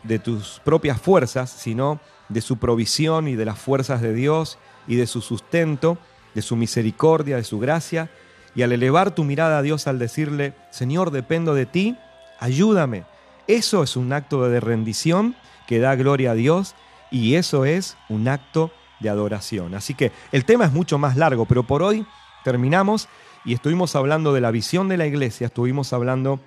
de 0.03 0.19
tus 0.19 0.61
propias 0.63 0.99
fuerzas, 1.01 1.49
sino 1.49 1.99
de 2.29 2.41
su 2.41 2.57
provisión 2.57 3.27
y 3.27 3.35
de 3.35 3.45
las 3.45 3.59
fuerzas 3.59 4.01
de 4.01 4.13
Dios 4.13 4.57
y 4.87 4.95
de 4.95 5.07
su 5.07 5.21
sustento, 5.21 5.97
de 6.33 6.41
su 6.41 6.55
misericordia, 6.55 7.37
de 7.37 7.43
su 7.43 7.59
gracia. 7.59 8.09
Y 8.55 8.61
al 8.61 8.71
elevar 8.71 9.13
tu 9.13 9.23
mirada 9.23 9.57
a 9.59 9.61
Dios 9.61 9.87
al 9.87 9.99
decirle, 9.99 10.53
Señor, 10.71 11.11
dependo 11.11 11.53
de 11.53 11.65
ti, 11.65 11.97
ayúdame. 12.39 13.03
Eso 13.47 13.83
es 13.83 13.95
un 13.97 14.13
acto 14.13 14.47
de 14.47 14.59
rendición 14.59 15.35
que 15.67 15.79
da 15.79 15.95
gloria 15.95 16.31
a 16.31 16.35
Dios 16.35 16.75
y 17.11 17.35
eso 17.35 17.65
es 17.65 17.97
un 18.09 18.27
acto 18.27 18.71
de 18.99 19.09
adoración. 19.09 19.75
Así 19.75 19.93
que 19.93 20.11
el 20.31 20.45
tema 20.45 20.65
es 20.65 20.71
mucho 20.71 20.97
más 20.97 21.17
largo, 21.17 21.45
pero 21.45 21.63
por 21.63 21.83
hoy 21.83 22.05
terminamos 22.43 23.07
y 23.45 23.53
estuvimos 23.53 23.95
hablando 23.95 24.33
de 24.33 24.41
la 24.41 24.51
visión 24.51 24.87
de 24.87 24.97
la 24.97 25.05
iglesia, 25.05 25.47
estuvimos 25.47 25.93
hablando 25.93 26.39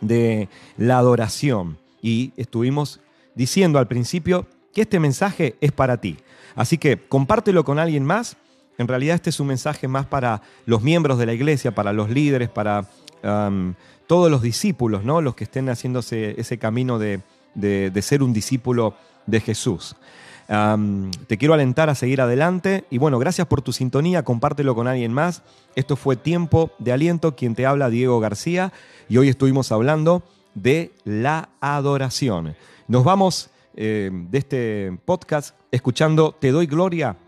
de 0.00 0.48
la 0.76 0.98
adoración 0.98 1.78
y 2.02 2.32
estuvimos 2.36 3.00
diciendo 3.34 3.78
al 3.78 3.88
principio 3.88 4.46
que 4.74 4.82
este 4.82 5.00
mensaje 5.00 5.56
es 5.60 5.72
para 5.72 6.00
ti. 6.00 6.18
Así 6.54 6.78
que 6.78 6.98
compártelo 6.98 7.64
con 7.64 7.78
alguien 7.78 8.04
más. 8.04 8.36
En 8.76 8.86
realidad 8.86 9.16
este 9.16 9.30
es 9.30 9.40
un 9.40 9.48
mensaje 9.48 9.88
más 9.88 10.06
para 10.06 10.42
los 10.66 10.82
miembros 10.82 11.18
de 11.18 11.26
la 11.26 11.32
iglesia, 11.32 11.74
para 11.74 11.92
los 11.92 12.10
líderes, 12.10 12.48
para 12.48 12.86
todos 14.06 14.30
los 14.30 14.42
discípulos, 14.42 15.04
¿no? 15.04 15.20
los 15.20 15.34
que 15.34 15.44
estén 15.44 15.68
haciéndose 15.68 16.40
ese 16.40 16.58
camino 16.58 16.98
de, 16.98 17.20
de, 17.54 17.90
de 17.90 18.02
ser 18.02 18.22
un 18.22 18.32
discípulo 18.32 18.94
de 19.26 19.40
Jesús. 19.40 19.96
Te 21.26 21.36
quiero 21.36 21.52
alentar 21.52 21.90
a 21.90 21.94
seguir 21.94 22.22
adelante 22.22 22.84
y 22.88 22.96
bueno, 22.96 23.18
gracias 23.18 23.46
por 23.46 23.60
tu 23.60 23.74
sintonía, 23.74 24.24
compártelo 24.24 24.74
con 24.74 24.88
alguien 24.88 25.12
más. 25.12 25.42
Esto 25.76 25.94
fue 25.94 26.16
Tiempo 26.16 26.70
de 26.78 26.92
Aliento, 26.92 27.36
quien 27.36 27.54
te 27.54 27.66
habla 27.66 27.90
Diego 27.90 28.18
García 28.18 28.72
y 29.10 29.18
hoy 29.18 29.28
estuvimos 29.28 29.70
hablando 29.72 30.22
de 30.54 30.92
la 31.04 31.50
adoración. 31.60 32.56
Nos 32.86 33.04
vamos 33.04 33.50
eh, 33.76 34.10
de 34.10 34.38
este 34.38 34.98
podcast 35.04 35.54
escuchando 35.70 36.32
Te 36.32 36.50
doy 36.50 36.66
gloria 36.66 37.18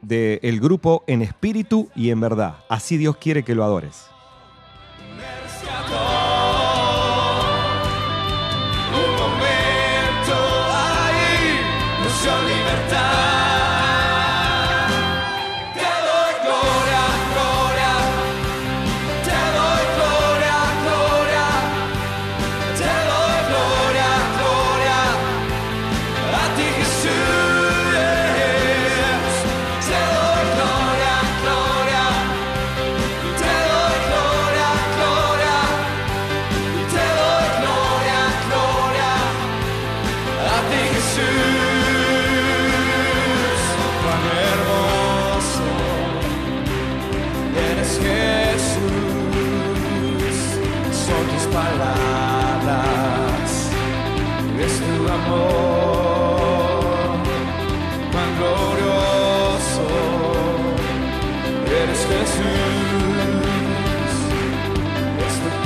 del 0.00 0.58
grupo 0.58 1.04
En 1.06 1.20
Espíritu 1.20 1.90
y 1.94 2.08
en 2.08 2.20
Verdad. 2.20 2.56
Así 2.70 2.96
Dios 2.96 3.18
quiere 3.18 3.42
que 3.42 3.54
lo 3.54 3.64
adores. 3.64 4.06